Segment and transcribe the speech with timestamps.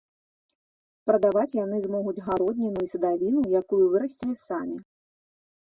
[1.11, 4.77] Прадаваць яны змогуць гародніну і садавіну, якую вырасцілі самі.